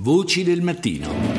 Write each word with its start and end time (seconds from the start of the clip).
Voci 0.00 0.44
del 0.44 0.62
mattino. 0.62 1.37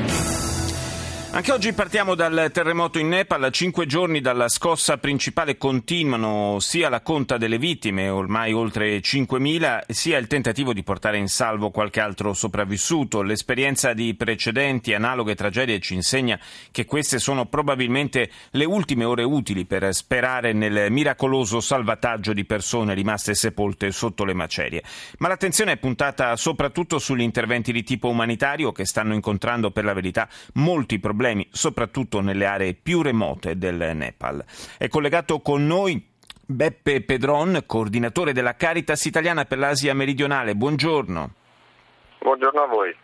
Anche 1.32 1.52
oggi 1.52 1.74
partiamo 1.74 2.16
dal 2.16 2.50
terremoto 2.52 2.98
in 2.98 3.08
Nepal. 3.08 3.52
Cinque 3.52 3.86
giorni 3.86 4.20
dalla 4.20 4.50
scossa 4.50 4.98
principale 4.98 5.58
continuano 5.58 6.58
sia 6.60 6.90
la 6.90 7.02
conta 7.02 7.38
delle 7.38 7.60
vittime, 7.60 8.10
ormai 8.10 8.52
oltre 8.52 8.98
5.000, 8.98 9.84
sia 9.90 10.18
il 10.18 10.26
tentativo 10.26 10.74
di 10.74 10.82
portare 10.82 11.18
in 11.18 11.28
salvo 11.28 11.70
qualche 11.70 12.00
altro 12.00 12.34
sopravvissuto. 12.34 13.22
L'esperienza 13.22 13.94
di 13.94 14.16
precedenti 14.16 14.96
analoghe 14.96 15.36
tragedie 15.36 15.80
ci 15.80 15.94
insegna 15.94 16.38
che 16.72 16.86
queste 16.86 17.20
sono 17.20 17.46
probabilmente 17.46 18.32
le 18.52 18.66
ultime 18.66 19.06
ore 19.06 19.24
utili 19.24 19.66
per 19.66 19.94
sperare 19.94 20.52
nel 20.52 20.92
miracoloso 20.92 21.60
salvataggio 21.60 22.34
di 22.34 22.44
persone 22.44 22.96
rimaste 22.96 23.36
sepolte 23.36 23.92
sotto 23.92 24.26
le 24.26 24.34
macerie. 24.34 24.84
Ma 25.20 25.28
l'attenzione 25.28 25.74
è 25.74 25.78
puntata 25.78 26.36
soprattutto 26.36 26.98
sugli 26.98 27.22
interventi 27.22 27.72
di 27.72 27.84
tipo 27.84 28.10
umanitario 28.10 28.72
che 28.72 28.86
stanno 28.86 29.14
incontrando 29.14 29.70
per 29.70 29.84
la 29.84 29.94
verità 29.94 30.28
molti 30.54 30.98
problemi 30.98 31.18
problemi, 31.20 31.46
soprattutto 31.52 32.22
nelle 32.22 32.46
aree 32.46 32.74
più 32.74 33.02
remote 33.02 33.58
del 33.58 33.92
Nepal. 33.94 34.42
È 34.78 34.88
collegato 34.88 35.42
con 35.42 35.68
noi 35.68 36.02
Beppe 36.46 37.02
Pedron, 37.02 37.64
coordinatore 37.66 38.32
della 38.32 38.56
Caritas 38.56 39.04
italiana 39.04 39.44
per 39.44 39.58
l'Asia 39.58 39.94
meridionale. 39.94 40.56
Buongiorno. 40.56 41.34
Buongiorno 42.20 42.62
a 42.62 42.68
voi. 42.68 42.96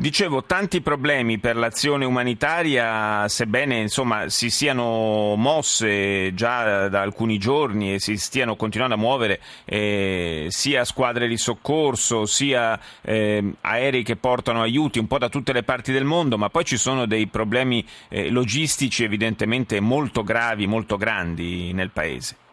Dicevo, 0.00 0.44
tanti 0.44 0.80
problemi 0.80 1.36
per 1.36 1.56
l'azione 1.56 2.06
umanitaria, 2.06 3.28
sebbene 3.28 3.80
insomma, 3.80 4.30
si 4.30 4.48
siano 4.48 5.34
mosse 5.36 6.32
già 6.32 6.88
da 6.88 7.02
alcuni 7.02 7.36
giorni 7.36 7.92
e 7.92 8.00
si 8.00 8.16
stiano 8.16 8.56
continuando 8.56 8.94
a 8.94 8.96
muovere 8.96 9.42
eh, 9.66 10.46
sia 10.48 10.86
squadre 10.86 11.28
di 11.28 11.36
soccorso, 11.36 12.24
sia 12.24 12.80
eh, 13.02 13.44
aerei 13.60 14.02
che 14.02 14.16
portano 14.16 14.62
aiuti 14.62 14.98
un 14.98 15.06
po' 15.06 15.18
da 15.18 15.28
tutte 15.28 15.52
le 15.52 15.64
parti 15.64 15.92
del 15.92 16.04
mondo, 16.04 16.38
ma 16.38 16.48
poi 16.48 16.64
ci 16.64 16.78
sono 16.78 17.04
dei 17.04 17.26
problemi 17.26 17.86
eh, 18.08 18.30
logistici 18.30 19.04
evidentemente 19.04 19.80
molto 19.80 20.22
gravi, 20.22 20.66
molto 20.66 20.96
grandi 20.96 21.74
nel 21.74 21.90
Paese. 21.90 22.48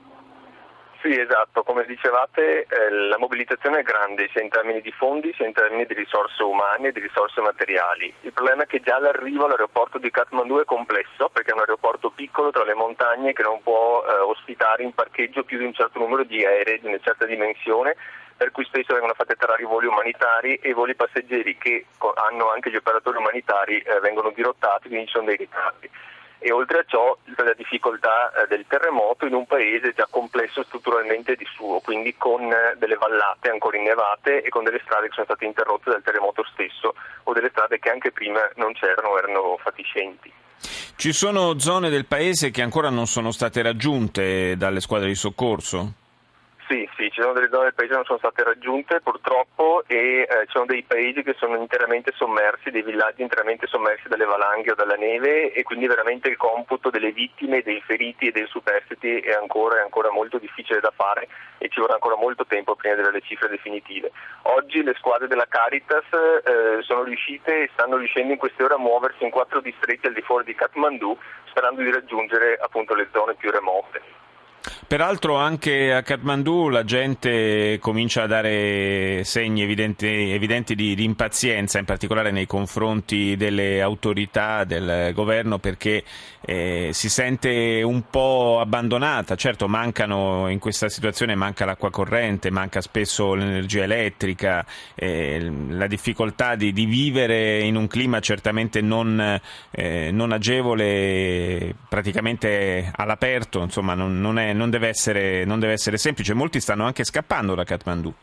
Sì, 1.08 1.18
esatto, 1.18 1.64
come 1.64 1.86
dicevate 1.86 2.66
eh, 2.68 2.90
la 2.90 3.18
mobilitazione 3.18 3.80
è 3.80 3.82
grande 3.82 4.28
sia 4.34 4.42
in 4.42 4.50
termini 4.50 4.82
di 4.82 4.92
fondi 4.92 5.32
sia 5.38 5.46
in 5.46 5.54
termini 5.54 5.86
di 5.86 5.94
risorse 5.94 6.44
umane 6.44 6.90
e 6.90 6.92
di 6.92 7.00
risorse 7.00 7.40
materiali. 7.40 8.14
Il 8.24 8.34
problema 8.34 8.64
è 8.64 8.66
che 8.66 8.82
già 8.82 9.00
l'arrivo 9.00 9.46
all'aeroporto 9.46 10.00
di 10.00 10.12
Kathmandu 10.12 10.60
è 10.60 10.66
complesso 10.66 11.30
perché 11.32 11.52
è 11.52 11.54
un 11.54 11.62
aeroporto 11.62 12.10
piccolo 12.10 12.52
tra 12.52 12.66
le 12.66 12.74
montagne 12.74 13.32
che 13.32 13.42
non 13.42 13.64
può 13.64 14.04
eh, 14.04 14.18
ospitare 14.18 14.84
in 14.84 14.94
parcheggio 14.94 15.46
più 15.46 15.58
di 15.58 15.64
un 15.64 15.72
certo 15.72 15.98
numero 15.98 16.26
di 16.26 16.44
aerei 16.44 16.82
di 16.82 16.88
una 16.88 17.00
certa 17.00 17.24
dimensione 17.24 17.96
per 18.36 18.52
cui 18.52 18.66
spesso 18.66 18.92
vengono 18.92 19.14
fatti 19.14 19.32
atterrare 19.32 19.64
i 19.64 19.66
voli 19.66 19.88
umanitari 19.88 20.56
e 20.56 20.72
i 20.72 20.74
voli 20.74 20.94
passeggeri 20.94 21.58
che 21.58 21.86
hanno 22.16 22.52
anche 22.52 22.70
gli 22.70 22.76
operatori 22.76 23.16
umanitari 23.16 23.80
eh, 23.80 24.02
vengono 24.02 24.32
dirottati, 24.36 24.90
quindi 24.90 25.06
ci 25.06 25.14
sono 25.14 25.28
dei 25.28 25.38
ritardi 25.38 25.90
e 26.40 26.52
oltre 26.52 26.80
a 26.80 26.84
ciò 26.86 27.18
la 27.36 27.54
difficoltà 27.54 28.32
eh, 28.32 28.48
del 28.48 28.66
terremoto 28.68 29.26
in 29.26 29.34
un 29.34 29.46
paese 29.46 29.94
già 29.94 30.08
complesso 30.10 30.64
strutturalmente 30.64 31.36
di 31.36 31.46
suo, 31.56 31.80
quindi 31.80 32.16
con 32.18 32.52
eh, 32.52 32.76
delle 32.78 32.96
vallate 32.96 33.50
ancora 33.50 33.78
innevate 33.78 34.42
e 34.42 34.50
con 34.50 34.64
delle 34.64 34.82
strade 34.84 35.08
che 35.08 35.14
sono 35.14 35.26
state 35.26 35.46
interrotte 35.46 35.90
dal 35.90 36.04
terremoto 36.04 36.44
stesso 36.52 36.94
o 37.24 37.34
delle 37.34 37.50
strade 37.50 37.80
che 37.80 37.90
anche 37.90 38.12
prima 38.12 38.40
non 38.56 38.74
c'erano, 38.74 39.18
erano 39.18 39.58
fatiscenti. 39.58 40.32
Ci 40.96 41.14
sono 41.14 41.60
zone 41.60 41.90
del 41.90 42.06
paese 42.06 42.50
che 42.50 42.62
ancora 42.64 42.90
non 42.90 43.06
sono 43.06 43.32
state 43.32 43.62
raggiunte 43.62 44.58
dalle 44.58 44.80
squadre 44.80 45.08
di 45.08 45.16
soccorso? 45.16 46.06
Ci 47.18 47.24
sono 47.24 47.34
delle 47.34 47.50
zone 47.50 47.64
del 47.64 47.74
paese 47.74 47.90
che 47.90 47.98
non 47.98 48.06
sono 48.06 48.20
state 48.20 48.44
raggiunte 48.44 49.02
purtroppo 49.02 49.82
e 49.88 50.30
eh, 50.30 50.46
ci 50.46 50.52
sono 50.52 50.66
dei 50.68 50.84
paesi 50.84 51.24
che 51.24 51.34
sono 51.40 51.58
interamente 51.58 52.14
sommersi, 52.16 52.70
dei 52.70 52.84
villaggi 52.84 53.24
interamente 53.24 53.66
sommersi 53.66 54.08
dalle 54.08 54.26
valanghe 54.26 54.74
o 54.74 54.76
dalla 54.76 54.94
neve 54.94 55.52
e 55.52 55.64
quindi 55.64 55.88
veramente 55.88 56.30
il 56.30 56.38
computo 56.38 56.92
delle 56.92 57.12
vittime, 57.12 57.64
dei 57.64 57.82
feriti 57.82 58.28
e 58.28 58.32
dei 58.32 58.46
superstiti 58.46 59.18
è 59.18 59.34
ancora, 59.34 59.80
è 59.80 59.82
ancora 59.82 60.12
molto 60.12 60.38
difficile 60.38 60.80
da 60.80 60.94
fare 60.96 61.28
e 61.58 61.70
ci 61.70 61.80
vorrà 61.80 61.96
ancora 61.96 62.18
molto 62.18 62.46
tempo 62.46 62.76
prima 62.76 62.94
delle 62.94 63.22
cifre 63.22 63.50
definitive. 63.50 64.12
Oggi 64.44 64.84
le 64.84 64.94
squadre 64.94 65.28
della 65.28 65.48
Caritas 65.50 66.06
eh, 66.14 66.84
sono 66.84 67.02
riuscite 67.02 67.64
e 67.64 67.70
stanno 67.74 67.98
riuscendo 67.98 68.34
in 68.34 68.38
queste 68.38 68.62
ore 68.62 68.76
a 68.76 68.78
muoversi 68.78 69.24
in 69.24 69.32
quattro 69.32 69.60
distretti 69.60 70.06
al 70.06 70.14
di 70.14 70.22
fuori 70.22 70.44
di 70.44 70.54
Kathmandu 70.54 71.18
sperando 71.50 71.82
di 71.82 71.92
raggiungere 71.92 72.60
appunto 72.62 72.94
le 72.94 73.08
zone 73.12 73.34
più 73.34 73.50
remote. 73.50 74.18
Peraltro 74.88 75.36
anche 75.36 75.94
a 75.94 76.02
Kathmandu 76.02 76.70
la 76.70 76.86
gente 76.86 77.78
comincia 77.82 78.24
a 78.24 78.26
dare 78.26 79.22
segni 79.26 79.62
evidenti, 79.62 80.06
evidenti 80.08 80.76
di, 80.76 80.96
di, 80.96 81.04
impazienza, 81.04 81.78
in 81.78 81.84
particolare 81.84 82.32
nei 82.32 82.48
confronti 82.48 83.36
delle 83.36 83.82
autorità 83.82 84.64
del 84.64 85.12
governo, 85.14 85.58
perché 85.60 86.06
eh, 86.40 86.92
si 86.94 87.10
sente 87.10 87.82
un 87.84 88.04
po' 88.10 88.62
abbandonata. 88.62 89.36
Certo, 89.36 89.68
mancano 89.68 90.48
in 90.48 90.60
questa 90.60 90.88
situazione 90.88 91.36
manca 91.36 91.66
l'acqua 91.66 91.90
corrente, 91.90 92.50
manca 92.50 92.80
spesso 92.80 93.34
l'energia 93.34 93.84
elettrica, 93.84 94.66
eh, 94.96 95.52
la 95.68 95.88
difficoltà 95.88 96.56
di, 96.56 96.72
di, 96.72 96.86
vivere 96.86 97.60
in 97.60 97.76
un 97.76 97.88
clima 97.88 98.22
certamente 98.22 98.80
non, 98.80 99.38
eh, 99.72 100.12
non 100.14 100.32
agevole, 100.32 101.76
praticamente 101.90 102.90
all'aperto, 102.96 103.62
insomma, 103.62 103.94
non, 103.94 104.22
non, 104.22 104.40
è, 104.40 104.54
non 104.54 104.76
deve 104.78 104.90
essere, 104.90 105.44
non 105.46 105.60
deve 105.60 105.74
essere 105.74 105.98
semplice. 105.98 106.34
Molti 106.34 106.60
stanno 106.60 106.86
anche 106.86 107.04
scappando 107.04 107.56
da 107.56 107.64
Kathmandu. 107.64 108.14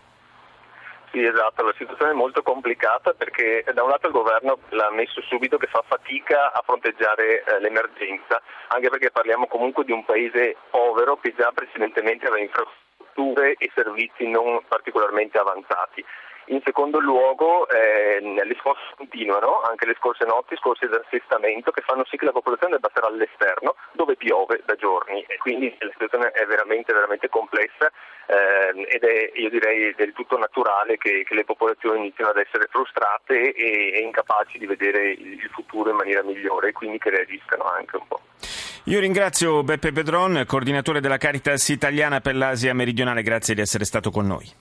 Sì, 1.10 1.24
esatto, 1.24 1.62
la 1.62 1.74
situazione 1.78 2.10
è 2.10 2.14
molto 2.14 2.42
complicata 2.42 3.12
perché 3.12 3.64
da 3.72 3.84
un 3.84 3.90
lato 3.90 4.08
il 4.08 4.12
governo 4.12 4.58
l'ha 4.70 4.90
messo 4.90 5.20
subito 5.22 5.58
che 5.58 5.68
fa 5.68 5.84
fatica 5.86 6.52
a 6.52 6.60
fronteggiare 6.66 7.44
eh, 7.44 7.60
l'emergenza, 7.60 8.42
anche 8.68 8.88
perché 8.88 9.12
parliamo 9.12 9.46
comunque 9.46 9.84
di 9.84 9.92
un 9.92 10.04
paese 10.04 10.56
povero 10.70 11.16
che 11.18 11.32
già 11.36 11.52
precedentemente 11.54 12.26
aveva 12.26 12.42
infrastrutture 12.42 13.54
e 13.58 13.70
servizi 13.74 14.26
non 14.26 14.60
particolarmente 14.66 15.38
avanzati. 15.38 16.04
In 16.46 16.60
secondo 16.64 17.00
luogo 17.00 17.68
eh, 17.68 18.20
le 18.20 18.56
scosse 18.60 18.94
continuano, 18.96 19.62
anche 19.62 19.86
le 19.86 19.96
scorse 19.98 20.26
notti, 20.26 20.56
scorse 20.56 20.86
di 20.88 20.94
assestamento, 20.94 21.70
che 21.70 21.82
fanno 21.86 22.04
sì 22.04 22.16
che 22.16 22.26
la 22.26 22.32
popolazione 22.32 22.74
debba 22.74 22.90
stare 22.90 23.06
all'esterno 23.06 23.76
dove 23.92 24.16
piove 24.16 24.60
da 24.64 24.74
giorni 24.74 25.24
e 25.26 25.38
quindi 25.38 25.74
la 25.78 25.90
situazione 25.90 26.30
è 26.32 26.44
veramente, 26.44 26.92
veramente 26.92 27.28
complessa 27.28 27.90
eh, 28.26 28.86
ed 28.88 29.02
è 29.02 29.32
io 29.34 29.48
direi 29.50 29.94
del 29.94 30.12
tutto 30.12 30.36
naturale 30.36 30.96
che, 30.96 31.24
che 31.24 31.34
le 31.34 31.44
popolazioni 31.44 31.98
iniziano 31.98 32.30
ad 32.30 32.38
essere 32.38 32.66
frustrate 32.70 33.52
e, 33.52 33.92
e 33.94 34.00
incapaci 34.00 34.58
di 34.58 34.66
vedere 34.66 35.10
il 35.10 35.50
futuro 35.52 35.90
in 35.90 35.96
maniera 35.96 36.22
migliore 36.22 36.68
e 36.68 36.72
quindi 36.72 36.98
che 36.98 37.10
reagiscano 37.10 37.64
anche 37.64 37.96
un 37.96 38.06
po'. 38.06 38.20
Io 38.84 39.00
ringrazio 39.00 39.62
Beppe 39.62 39.92
Pedron, 39.92 40.44
coordinatore 40.46 41.00
della 41.00 41.16
Caritas 41.16 41.68
italiana 41.70 42.20
per 42.20 42.36
l'Asia 42.36 42.74
meridionale, 42.74 43.22
grazie 43.22 43.54
di 43.54 43.62
essere 43.62 43.84
stato 43.86 44.10
con 44.10 44.26
noi. 44.26 44.46